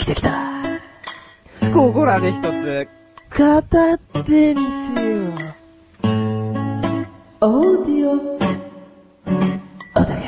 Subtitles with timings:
[0.00, 0.80] きてきた。
[1.74, 2.88] ここらで一つ、
[3.28, 5.34] 片手にしよう。
[7.42, 8.12] オーディオ、
[9.94, 10.20] お互い。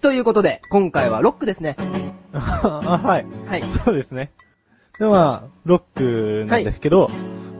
[0.00, 1.76] ということで、今回はロックですね。
[2.32, 3.26] あ、はい。
[3.46, 3.62] はい。
[3.84, 4.32] そうですね。
[4.98, 7.08] で、まあ、ロックなんですけど、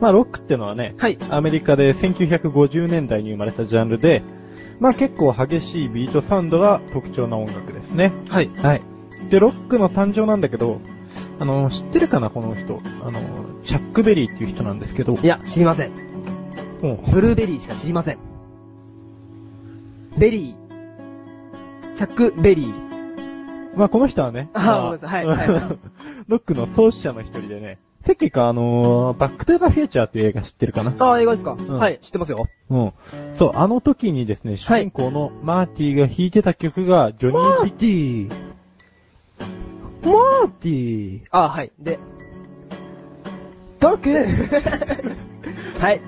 [0.01, 1.17] まあ、ロックってのはね、はい。
[1.29, 4.23] アメリカで1950年代に生まれたジャンルで、
[4.79, 8.11] まあ結構激しいビートサウンドが特徴な音楽ですね。
[8.29, 8.49] はい。
[8.49, 8.81] はい。
[9.29, 10.81] で、ロックの誕生なんだけど、
[11.39, 12.79] あの、知ってるかな、この人？
[13.03, 13.21] あの、
[13.63, 15.13] チャックベリーっていう人なんですけど。
[15.13, 15.91] いや、知りません。
[16.83, 18.17] うんブルーベリーしか知りません。
[20.17, 21.95] ベリー。
[21.95, 22.91] チャック・ベリー。
[23.75, 25.79] まあこの人はね、あまごめんなさいはいはい
[26.27, 30.93] ロックの創始者の一人でね、さっきかあのーバックトゥザフューチャーっていう映画知ってるかな？
[30.97, 32.47] ああ、映画ですか、んはい、知ってますよ。
[32.69, 32.93] うん。
[33.37, 38.35] そう、あの時にですね、主人公のマーティが弾いてた曲が、ジョニー・ビティー。
[40.03, 41.27] マーティー。
[41.29, 41.71] あはい。
[41.79, 41.99] で、
[43.79, 44.09] ドク
[45.79, 45.99] はい。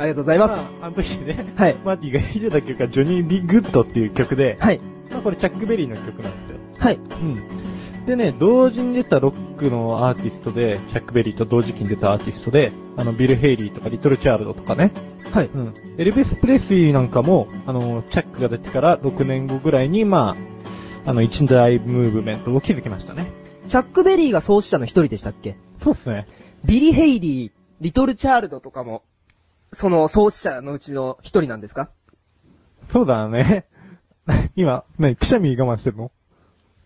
[0.00, 0.54] ありがとうございます。
[0.80, 1.76] あの時ね、はい。
[1.84, 4.80] マーティが弾いてた曲がジョニー・ビ・グッドっていう曲で、はい。
[5.12, 6.58] まあこれチャックベリーの曲なんですよ。
[6.80, 6.96] はい。
[6.96, 7.00] う
[8.02, 8.06] ん。
[8.06, 14.92] でね、同時に出たロックのアーティストで、チャックベリーと同時期に出たアーティストで、あの、ビル・ヘイリーとかリトル・リチャードとかね。
[15.32, 15.46] はい。
[15.46, 15.74] うん。
[15.98, 20.36] エルビス・プレスリーなんかも、あの、チャックが出てから6年後ぐらいに、ま
[21.04, 23.32] あ、あの、一大ムーブメントを築きましたね。
[23.66, 25.56] チャック・ベリーが創始者の一人でしたっけ？
[25.82, 26.26] そうっすね。
[26.64, 29.02] ビリ・ヘイリー、リトル・チャールドとかも、
[29.72, 31.90] その創始者のうちの一人なんですか？
[32.88, 33.66] そうだね。
[34.56, 35.16] 今、何？
[35.16, 36.10] くしゃみ我慢してるの？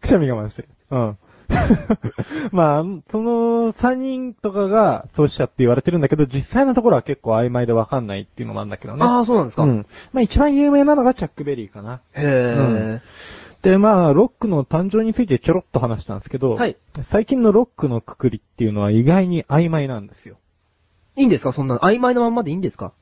[0.01, 0.69] くしゃみ我慢してる。
[0.91, 1.19] うん。
[2.53, 9.05] まあ、その3人とかが創始者って言われてるんだけど、実際のところは結構曖昧でわかんないっていうのもあるんだけどね。
[9.05, 9.87] ああ、そうなんですか、うん。
[10.13, 12.01] まあ一番有名なのがチャックベリーかな。
[12.15, 13.01] へ
[13.63, 16.77] で、まあ、ロックの誕生についてちょろっと話したんですけど、はい。
[17.11, 20.37] 最近のロックのくくりっていうのは意外に曖昧なんですよ。
[21.15, 21.53] いいんですか？
[21.53, 22.93] そんな、曖昧なまんまでいいんですか？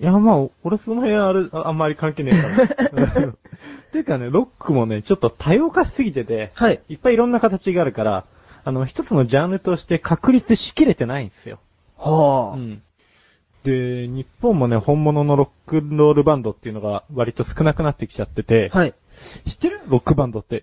[0.00, 2.48] いや、まあ、俺その辺あれ、ああんまり関係ねえか
[2.92, 3.32] ら。
[3.92, 6.80] ていうかね、ロックもね、ちょっと多様化しすぎてて、はい。
[6.88, 8.24] いっぱいいろんな形があるから、
[8.64, 11.58] あの、一つのジャンルとして確立しきれてないんですよ。
[11.96, 12.56] はあ。
[12.56, 12.82] うん。
[13.64, 18.94] で、日本もね、本物のロックンロールバンドっていうのが割と少なくなってきちゃってて、はい。
[19.46, 19.80] 知ってる？
[19.88, 20.62] ロックバンドって。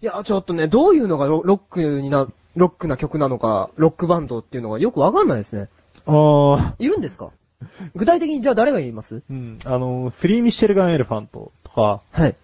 [0.00, 5.68] いや、ちょっとね、どういうのがロロックにな、ロックな曲なのか、ロックバンドっていうのがよくわかんないですね。
[6.06, 7.30] あー、いるんですか？
[7.94, 9.22] 具体的にじゃあ誰が言います？
[9.30, 12.34] うん、あの、フリーミッシェルガンエレファントとか、はい。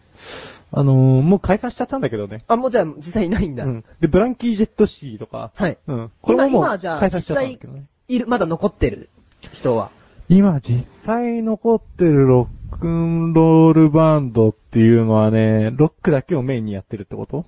[0.73, 2.43] あのーもう解散しちゃったんだけどね。
[2.49, 3.65] あ、もうじゃあ実際いないんだ。
[3.65, 3.85] うん。
[4.01, 5.79] で、ブランキー・ジェット・シーとか、はい。
[5.87, 6.11] うん。
[6.21, 7.85] これもも今今じゃあう解散しちゃったんだけどね。
[8.09, 9.09] いる、まだ残ってる
[9.53, 9.91] 人は。
[10.29, 17.45] 今実際残ってるロックンロールバンドっていうのはね、ロックだけをメインにやってるってこと？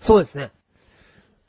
[0.00, 0.50] そうですね。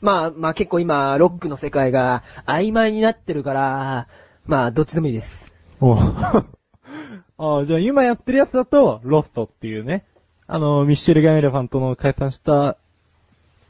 [0.02, 4.08] まあ、まあ結構今、ロックの世界が曖昧になってるから、
[4.46, 5.52] まあ、どっちでもいいです。
[5.80, 5.96] お
[7.38, 10.06] ああ、じゃあ今やってるやつだと、ロストっていうね。
[10.48, 12.78] あの、ミッシェル・ガン・エレファントの解散した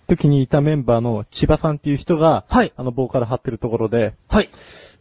[0.07, 2.73] 時にいたメンバーの千葉さんっていう人が、はい。
[2.75, 4.49] あの、ボーカル張ってるところで、はい。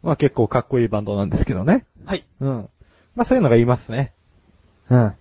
[0.03, 1.85] まあ結構かっこいいバンドなんですけどね。
[2.05, 2.25] はい。
[2.41, 2.69] うん。
[3.17, 4.13] まあそういうのがいますね。
[4.89, 5.15] うん。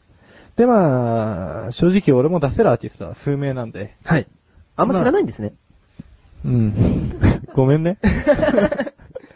[0.58, 3.96] でまあ、正直俺も出せるアーティストは数名なんで。
[4.04, 4.28] はい。
[4.76, 5.54] あんま知らないんですね。
[6.46, 7.20] うん。
[7.56, 7.98] ごめんね。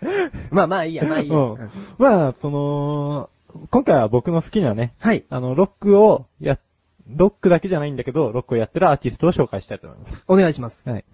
[0.52, 1.36] まあまあいいや、まあいいや。
[1.36, 1.69] うん。
[1.97, 3.30] まあ、その、
[3.69, 5.24] 今回は僕の好きなね、はい。
[5.30, 6.58] あの、ロックをや、
[7.08, 10.24] ロックだけじゃないんだけど、ロックをやってるアーティストを紹介したいと思います。
[10.28, 10.90] お願いします。
[10.90, 11.06] はい。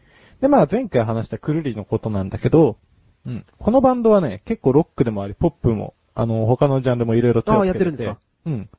[0.41, 2.77] で、まあ前回話したクルリのことなんだけど、
[3.25, 3.45] うん。
[3.57, 8.17] このバンドはね、結構ロックでもあり、ポップも、あの、他のジャンルもいろいろ手をつけてあやってるんですか？
[8.45, 8.69] うん。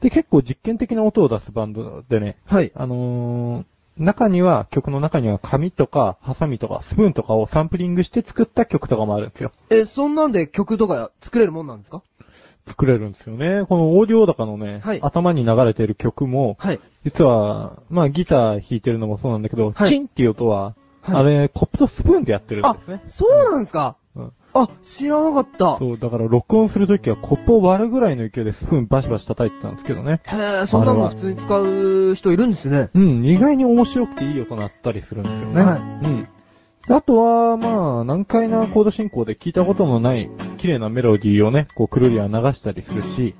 [0.00, 2.70] で、結構実験的な音を出すバンドでね、はい。
[2.74, 3.64] あのー
[3.98, 9.52] 中には、曲の中には紙とか、ハサミとか、スプーンとかをサンプリングして作った曲とかもあるんですよ。
[9.70, 12.02] え、そんなんで曲とか作れるもんなんですか？
[12.66, 13.64] 作れるんですよね。
[13.66, 16.80] このオーディオ高のね、はい頭に流れてる曲も、はい。
[17.04, 23.96] 実は、まあギター弾いてるのもそうなんだけど、はいチンっていう音は、はいあれ、コップとスプーンでやってるんあですね。、そうなんですか？
[23.97, 23.97] うん
[24.62, 25.78] あ、知らなかった。
[25.78, 30.20] そう、だから録音するときはコップを割るぐらいの勢いでスプーンバシバシ叩いてたんですけどね。
[30.26, 32.90] へえ、そんなの普通に使う人いるんですね。
[32.94, 35.62] うん、意外に面白くていい音鳴ったりするんですよね。
[35.62, 36.28] はいうん。
[36.86, 43.34] であとは、まあ、難解なコード進行で聞いたことのない綺麗なメロディーをね、こう、くるりは流したりするし、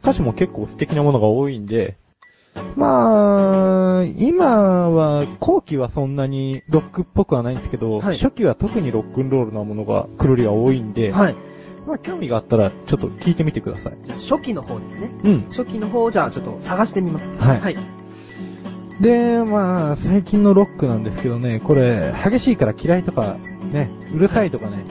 [0.00, 1.98] 歌詞も結構素敵なものが多いんで、
[2.74, 3.35] まあ、
[4.18, 11.36] 今は、後期はそんなにロックっぽくはないんですけど、はい初期は特にロックンロールなものが、くるりは多いんで、はい。
[11.86, 13.96] まあ、興味があったら、ちょっと聞いてみてください。
[14.02, 15.10] じゃあ初期の方ですね。
[15.24, 15.44] うん。
[15.50, 17.32] 初期の方をじゃあちょっと探してみます。
[17.38, 17.76] はいはい。
[19.00, 23.36] で、まあ、最近のロックなんですけどね、これ、激しいから嫌いとか、
[23.70, 24.84] ね、うるさいとかね、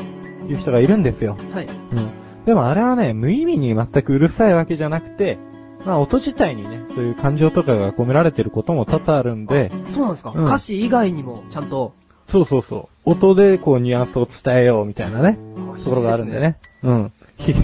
[0.48, 1.36] いう人がいるんですよ。
[1.51, 1.68] はい。
[1.68, 2.45] うん。
[2.45, 5.39] でもあれはね、無意味に全くうるさいわけじゃなくて、
[5.83, 11.94] まあ音自体にね、そういう感情とかが込められてることも多々あるんで、そうなんですか、うん歌詞以外にもちゃんと？
[12.30, 13.09] そうそうそう。
[13.12, 15.38] 音でこうニュアンスを伝えようみたいなね、
[15.83, 16.57] ところがあるんでね。
[16.81, 17.12] うん。
[17.38, 17.53] ひ、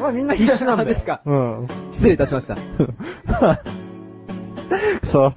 [0.00, 0.86] まあみんな必死なん。
[0.86, 1.20] ですか？
[1.26, 1.66] うん。
[1.92, 2.56] 失礼いたしました。
[5.10, 5.34] そう。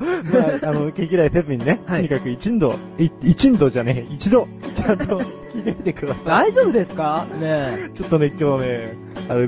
[0.63, 5.06] まあ、あの、毛嫌いせずにね、はいとにかく一度、い一度じゃねえ、一度、ちゃんと
[5.53, 6.25] 聞いてみてください。
[6.25, 7.27] 大丈夫ですか？
[7.39, 8.94] ね ちょっとね、今日ね、
[9.30, 9.48] あの、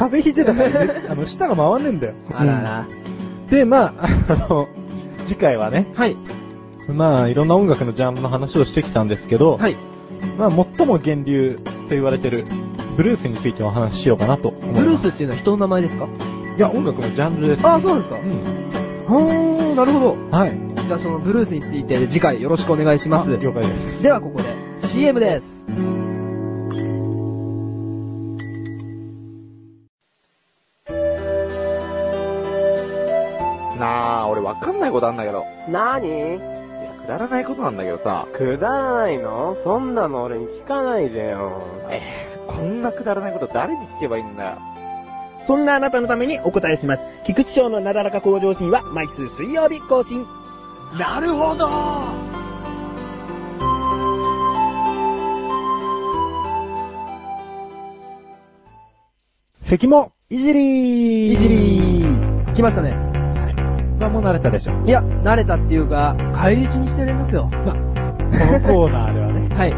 [0.00, 2.14] 風邪ひいてたからね、 あの、舌が回んねえんだよ。
[2.34, 2.86] あらら。
[2.88, 2.92] う
[3.46, 4.68] んで、まあ、あの、
[5.26, 6.16] 次回はね、はい。
[6.88, 9.76] まあ、いろんな音楽のジャンルの話をしてきたんですけど、はい。
[10.38, 11.56] まあ、最も源流
[11.88, 12.44] と言われてる、
[12.96, 14.80] ブルースについてお話ししようかなと思います。
[14.82, 16.06] ブルースっていうのは人の名前ですか？
[16.56, 17.66] いや、音楽のジャンルです。
[17.66, 18.18] ああ、そうですか？
[18.20, 18.40] うん。
[19.08, 20.36] ほー、なるほど。
[20.36, 20.52] はい。
[20.86, 23.36] じゃあそのブルースについて次回よろしくお願いしますあ。
[23.36, 24.00] 了解です。
[24.00, 24.54] ではここで
[24.86, 25.66] CM です。
[34.90, 35.46] ないことあんだけど。
[35.68, 36.38] なにいや、
[37.00, 38.26] くだらないことなんだけどさ。
[38.32, 39.56] くだらないの？
[39.62, 41.62] そんなの俺に聞かないでよ。
[41.88, 44.58] えー、こんなくだらないこと誰に聞けばいいんだよ。
[45.46, 47.06] そんなあなたのためにお答えします。
[47.24, 50.26] 菊池賞のなだらか向上心は毎週水曜日更新。
[50.98, 51.68] なるほど
[59.62, 62.54] 関も、いじりーいじりー。
[62.54, 63.09] 来ましたね。
[64.00, 64.72] まあ、もう慣れたでしょ。
[64.84, 67.48] いや、慣れたっていうか、帰り討ちにしてやりますよ。
[67.52, 69.74] このコーナーではね、 はい。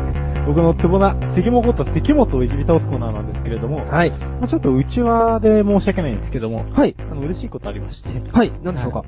[0.47, 4.11] 僕のツボな、関もこと関本をいじり倒すコーナーなんですけれども、はい。
[4.11, 6.95] まあ、ちょっと内輪で申し訳ないんですけども、はい。
[7.11, 8.53] あの、嬉しいことありまして、はい。
[8.63, 8.99] 何でしょうか？
[9.01, 9.07] はい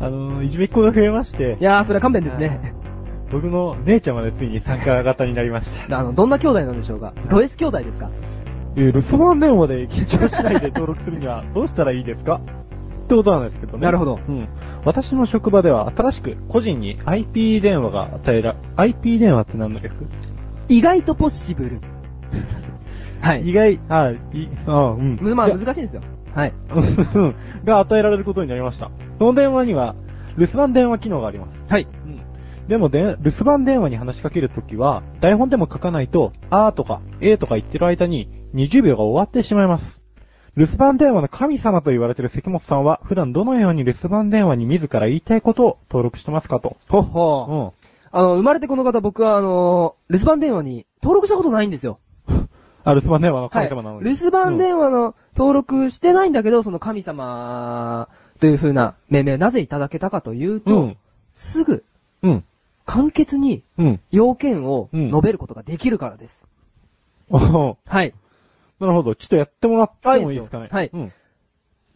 [0.00, 2.74] あの、いじめっ子が増えましてい、やー、それは勘弁ですね。
[3.30, 5.98] 僕の姉ちゃんまでついに参加型になりました。
[5.98, 7.12] あの、どんな兄弟なんでしょうか？
[7.30, 8.10] ド S 兄弟ですか？
[8.76, 12.40] えー留守番電話で緊張しないで登録するにはどうしたらいいですか？
[13.04, 13.84] ってことなんですけどね。
[13.84, 14.48] なるほどうん。
[14.84, 19.94] 私の職場では新しく個人に IP 電話が与えら、IP 電話って何の略？
[20.68, 21.80] 意外とポッシブル。
[23.20, 23.48] はい。
[23.48, 24.16] 意外、あ、い、
[24.66, 25.18] あ、うん。
[25.34, 26.02] まあ難しいんですよ。
[26.34, 26.52] はい。
[26.74, 27.34] うん
[27.64, 28.90] が与えられることになりました。
[29.18, 29.94] その電話には、
[30.36, 31.62] 留守番電話機能があります。
[31.68, 31.86] はい。
[32.06, 32.20] うん。
[32.68, 40.03] でもで、留守番電話に話しかけるときは、台本でも書かないと、あーとか、えーとか言ってる間に、20秒が終わってしまいます。
[40.56, 46.76] 留守番電話の神様と言われている関本さんは、普段どのように留守番電話に自ら言いたいことを登録してますかと。
[46.88, 47.70] ほっうほー。
[47.70, 47.72] ん。
[48.12, 51.98] あの、生まれてこの方、僕はあの、留守番電話に登録したことないんですよ。
[52.84, 53.68] あ、留守番電話のはい。
[53.68, 54.04] 神様なのに。
[54.04, 58.08] 留守番電話の登録してないんだけど、その神様
[58.38, 60.96] という風な命名なぜいただけたかというと、うん。
[61.32, 61.84] すぐ
[62.22, 62.44] うん。
[62.86, 64.00] 簡潔にうん。
[64.12, 66.44] 要件をうん述べることができるからです。
[67.30, 68.14] おーはい。
[68.80, 69.14] なるほど。
[69.14, 70.68] ちょっとやってもらってもいいですかね。
[70.70, 71.12] はいうん。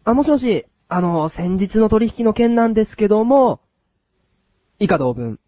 [0.04, 3.60] あ、もしもし、あの、先日の取引の件なんですけども、
[4.78, 5.38] 以下同文。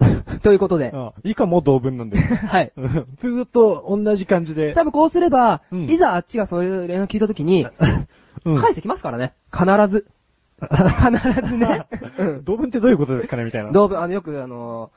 [0.42, 0.90] ということで。
[0.94, 2.18] あ以下も同文なんで。
[2.20, 2.72] はい。
[2.76, 2.88] うん
[3.18, 4.74] ずーっと同じ感じで。
[4.74, 7.66] 多分こうすれば、うんいざあっちがそういう連絡聞いたときに、
[8.44, 9.34] うん返してきますからね。
[9.52, 10.06] 必ず。
[10.60, 11.86] 必ずね。
[12.18, 13.72] うん同文ってどういうことですかねみたいな。
[13.72, 14.90] 動物、あの、よくあの、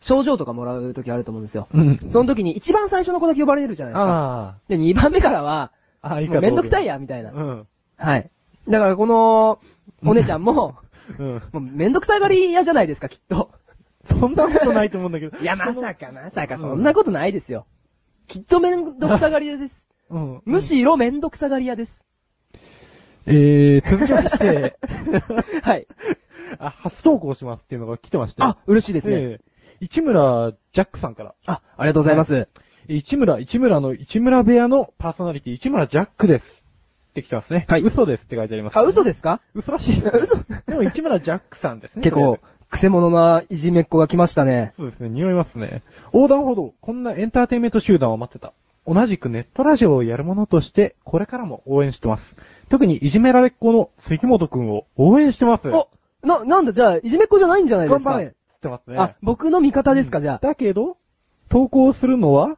[0.00, 1.68] 症状とかもらうときあると思うんですよ。
[1.72, 1.98] うん。
[2.08, 4.56] その時に一番最初の子だけ呼ばれるじゃないですか。
[4.56, 6.14] あで、二番目からは、あ。
[6.14, 6.94] あ、いいもかうめんどくさいや。
[6.94, 7.32] や、みたいな。
[7.32, 7.66] うん。
[7.96, 8.30] はい。
[8.68, 9.60] だからこの、
[10.04, 10.76] お姉ちゃんも、
[11.18, 11.34] うん。
[11.34, 13.50] もうめんどくさがり屋じゃないですか、きっと。
[14.06, 15.36] そんなことないと思うんだけど。
[15.38, 17.66] いや、まさか、まさか、そんなことないですよ。
[18.26, 19.74] きっとめんどくさがり屋です。
[20.08, 20.42] うん。
[20.46, 22.02] むしろめんどくさがり屋です。
[23.26, 24.78] えー、続きまして、
[25.62, 25.86] はい。
[26.58, 28.42] あ、初投稿しますっていうのが来てまして。
[28.42, 29.16] あ、嬉しいですね。
[29.16, 29.49] えー
[29.80, 31.34] 市村ジャックさんから。
[31.46, 32.48] あ、ありがとうございます。
[32.88, 36.44] え市村、市村の市村部屋のパーソナリティ、市村ジャックです。
[37.10, 37.66] って来てますね。
[37.68, 39.40] はい嘘ですって書いてあります、あ、嘘ですか？
[39.54, 42.02] 嘘らしいです、嘘でも市村ジャックさんですね。
[42.02, 44.74] 結構くせ者ないじめっ子が来ましたね。
[44.76, 45.82] そうですね、匂いますね。
[46.12, 48.52] 横断歩道、こんなエンターテインメント集団を待ってた。
[48.86, 52.36] 同じくネットラジオをやる者として、これからも応援してます。
[52.68, 55.68] 特にいじめられっ子の関本くんを応援してます。
[55.68, 55.88] お
[56.22, 58.10] な、なんだ、じゃあ、いじめっ子じゃないんじゃないですか？
[58.10, 58.96] 頑張れってますね。
[58.98, 60.38] あ、僕の味方ですか、じゃあ。
[60.40, 60.98] だけど、
[61.48, 62.56] 投稿するのは、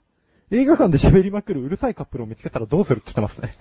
[0.50, 3.56] 映画館で喋りまくるうるさいカップルを見つけたらどうするって言ってますね。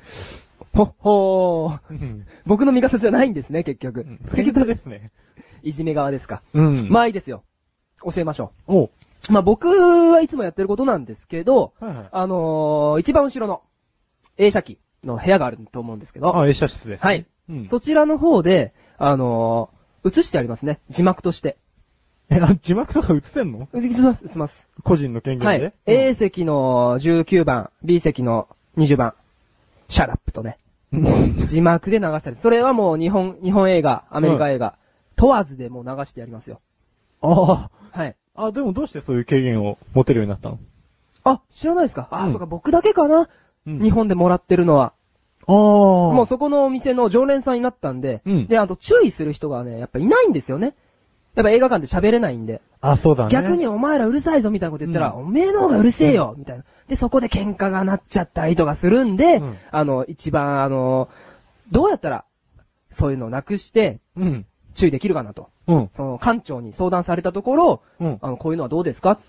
[0.74, 1.79] ほっほー。
[1.89, 2.25] うん。
[2.45, 4.05] 僕の味方じゃないんですね、結局。
[4.36, 5.12] 結局ですね。
[5.63, 6.41] いじめ側ですか。
[6.53, 7.43] うんまあいいですよ。
[8.03, 8.89] 教えましょおう
[9.29, 12.10] まあ僕はいつもやってることなんですけど、はいはい。
[12.12, 13.62] あのー一番後ろの
[14.38, 16.98] 映写機の部屋があると思うんですけど、あ、映写室です、ね。
[17.00, 17.25] はい。
[17.50, 17.67] うん。
[17.67, 20.79] そちらの方で、あのー映してありますね。
[20.89, 21.57] 字幕として。
[22.34, 23.68] え、あ、字幕とか映せんの？
[23.76, 24.68] 映します、映します。
[24.84, 25.74] 個人の権限で、はい。
[25.86, 28.48] A 席の19番、B 席の
[28.78, 29.14] 20番、
[29.89, 30.58] shut up とね、
[30.94, 32.38] うん字幕で流したり。
[32.38, 34.78] それはもう日本、日本映画、アメリカ映画、
[35.18, 36.62] 問わずでもう流してやりますよ。
[37.22, 38.16] あはい。
[38.34, 38.46] あ。
[38.46, 40.60] あ、でもどうしてそういう権限を持てるようになったの？
[41.26, 42.08] あ、知らないですか？
[42.12, 43.28] あ、うんそうか、僕だけかな、
[43.68, 44.94] うん日本でもらってるのは。
[45.48, 45.54] ああ。
[45.54, 50.76] もうそこのお店の常連さんになったんで、うんで、あと注意する人がね、やっぱいないんですよね。
[51.36, 52.62] やっぱ映画館で喋れないんで。
[52.82, 53.30] あ、そうだね。
[53.32, 56.66] 逆にお前らうるさいぞみたいなこと言ったら、うんおめえの方がうるせえよみたいな。
[56.90, 61.10] で、そこで喧嘩がなっちゃったりとかするんで、うんあの、一番あの、
[61.72, 62.26] どうやったら、
[62.92, 64.46] そういうのをなくして、うん。
[64.74, 65.50] 注意できるかなと。
[65.68, 65.90] うん。
[65.94, 68.18] その、館長に相談されたところ、うん。
[68.22, 69.20] あの、こういうのはどうですか？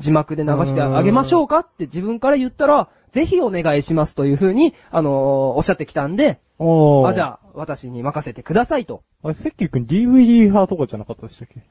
[0.00, 1.60] 字幕で流してあげましょうか？
[1.60, 5.12] って自分から言ったら、ぜひお願いしますというふうに、あのー
[5.56, 7.08] おっしゃってきたんで、おー。
[7.08, 9.02] あ、じゃあ、私に任せてくださいと。
[9.22, 11.62] あれ、セッキー君 DVD 派とかじゃなかったでしたっけ？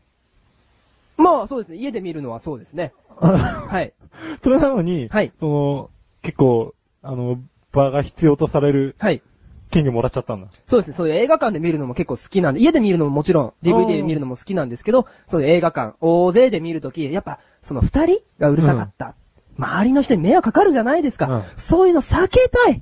[1.18, 1.78] まあ、そうですね。
[1.78, 2.94] 家で見るのはそうですね。
[3.20, 3.94] はい。
[4.44, 5.90] それなのに、はいその、
[6.22, 7.40] 結構、あの、
[7.72, 9.22] 場が必要とされるはい。
[9.70, 10.48] 権限もらっちゃったんだ。
[10.66, 10.94] そうですね。
[10.94, 19.16] そういう映画館で見るのも結構好きなんで、家で見るのももちろん DVD で見るのも好きなんですけど、そういう映画館、大勢で見るとき、やっぱ、その二人がうるさかった。
[19.58, 21.28] 周りの人に迷惑かかるじゃないですか。
[21.28, 22.82] うんそういうの避けたい。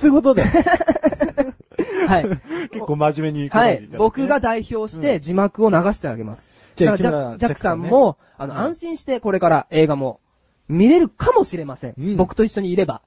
[0.00, 0.42] そういうことで。
[2.06, 2.28] はい。
[2.70, 3.88] 結構真面目に、はい。
[3.96, 6.50] 僕が、代表して字幕を流してあげます。
[6.76, 10.20] じゃあだからジャックさんも、あの、うん安心してこれから映画も
[10.68, 11.94] 見れるかもしれません。
[11.98, 13.02] うん僕と一緒にいれば。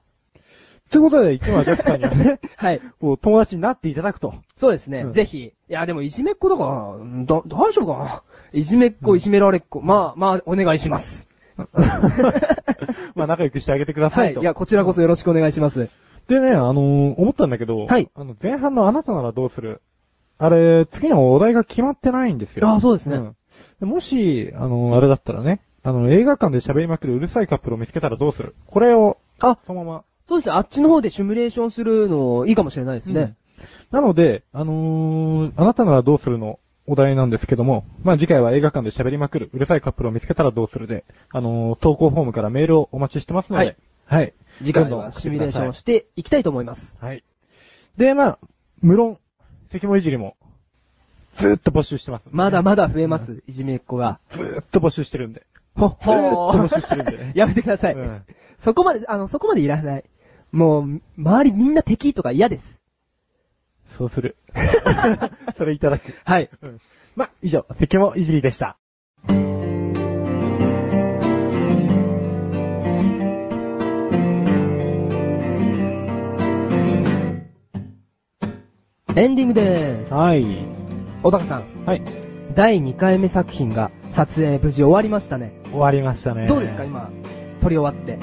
[0.90, 2.80] ということで、一番ジャックさんにはね、 はい。
[3.00, 4.34] こう、友達になっていただくと。
[4.56, 5.00] そうですね。
[5.00, 5.38] うんぜひ。
[5.38, 8.22] いや、でもいじめっ子だから、うんだ、大丈夫かな？
[8.52, 9.80] いじめっ子、いじめられっ子。
[9.80, 11.30] まあ、まあ、お願いします。
[13.14, 14.20] まあ、仲良くしてあげてくださと。
[14.20, 14.38] はいい。
[14.38, 15.88] いや、こちらこそよろしくお願いします。
[16.28, 19.80] でね、あのー思ったんだけど、はいあの、前半のあなたならどうする？
[20.38, 22.68] あれ、次のお題が決まってないんですよ。
[22.68, 23.36] あそうですねん
[23.80, 28.54] でもし、あのーあれだったらね、あの、映画館で喋りまくるうるさいカップルを見つけたらどうする？
[28.66, 30.04] これを、あ、そのまま。
[30.28, 30.54] そうですね。
[30.54, 33.36] あっちの方でシミュレーションするのいいかもしれないですね。
[33.90, 36.58] なので、あのーあなたならどうするの？
[36.84, 43.76] お題なんですけども、まあ次回は映画館で喋りまくるうるさいカップルを見つけたらどうするで、あのー投稿フォームからメールをお待ちしてますので、はい。
[44.06, 44.34] はい。
[44.58, 46.96] 次回どんどん送ってはシミュレーションをくしていきたいと思います。
[47.00, 47.24] はい。
[47.96, 48.38] で、まあ、
[48.80, 49.18] 無論、
[49.70, 50.36] 関もいじりも、
[51.34, 54.20] ずーっと募集してます、まだまだ増えます、いじめっ子が。
[54.30, 55.46] ずーっと募集してるんで。
[55.74, 57.94] ほずーっと募集してるんでね やめてください。
[57.94, 58.22] うん
[58.58, 60.04] そこまで、あの、そこまでいらない。
[60.52, 62.78] もう、周りみんな敵とか嫌です。
[63.98, 64.36] そうする。
[65.58, 66.14] それいただく。
[66.24, 66.48] はい。
[66.62, 66.80] うん。
[67.16, 68.78] まあ、以上、関もいじりでした。
[79.14, 80.14] エンディングでーす。
[80.14, 80.46] はい。
[81.22, 82.02] 小高さん、はい。
[82.54, 85.52] 第2回目作品が撮影無事終わりましたね。
[85.70, 86.46] 終わりましたね。
[86.46, 87.10] どうですか、今、
[87.60, 88.18] 撮り終わって？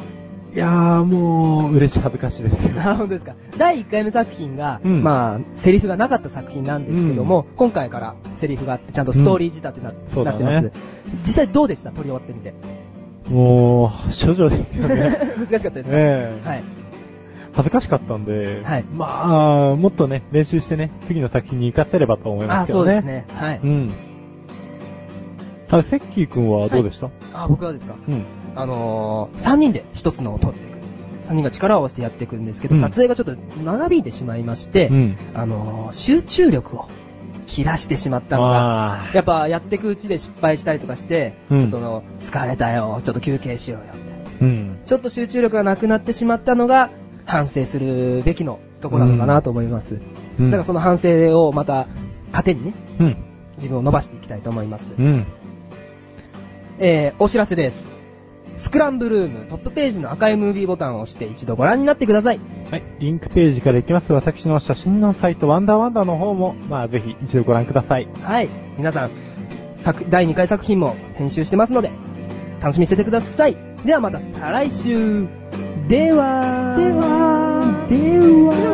[0.56, 2.74] いやー、もう、嬉しい恥ずかしいですよ。
[2.82, 3.36] あ、本当ですか。
[3.58, 10.80] 第1回目作品が、うんまあ、セリフがなかった作品なんですけども、今回からセリフがあって、ちゃんとストーリー仕立てな,、そうだねなってます。
[11.22, 11.92] 実際どうでした？
[11.92, 12.54] 撮り終わってみて。
[13.30, 15.18] もう、少女ですよね。
[15.38, 16.64] 難しかったですか、ええはい。
[17.54, 23.02] 恥ずかしかったんで、はいまあ、もっとね、練習してね、次の作品に活かせればと思いまあ、すけどね。
[23.02, 23.34] そうです。
[23.34, 23.40] ね。
[23.40, 23.60] はい。
[23.64, 23.92] うん。
[25.72, 27.96] あれ、セッキー君はどうでした、あ、僕はですか？
[28.08, 28.24] うん。
[28.56, 30.80] あのー、3人で1つのを撮っていく。
[31.28, 35.18] 3人が力を合わせてやっていくんですけど、うん撮影がちょっと長引いてしまいまして、うん。
[35.36, 36.88] あのー、集中力を
[37.46, 44.30] 切らしてしまったのが、あやっぱやっていくうちで失敗したりとかして、うんちょっとあの、疲れたよ、ちょっと休憩しようよ、みたいな。
[44.30, 44.80] ーうん。
[44.86, 46.90] ちょっと集中力がなくなってしまったのが、
[47.30, 49.96] 反省するべきのところなのかなと思います。
[50.40, 51.88] うんだからその反省をまた、
[52.32, 53.18] 糧にね、うん。
[53.58, 54.94] 自分を伸ばしていきたいと思います。
[54.98, 55.26] うん。
[56.80, 57.92] えー、お知らせです。
[58.56, 62.40] スクランブルームトップページの赤いムービーボタンを押して一度ご覧になってください。
[62.72, 62.84] はい。
[63.00, 64.12] リンクページから行きます。
[64.14, 68.08] 私の写真のサイト、ワンダーワンダーの方も、まあ、ぜひ一度ご覧ください。
[68.22, 68.50] はい。
[68.78, 69.12] 皆さん、
[69.78, 71.92] 作、第2回作品も編集してますので、
[72.62, 73.58] 楽しみにしててください。
[73.86, 75.39] ではまた再来週。
[75.90, 78.69] では、では、では、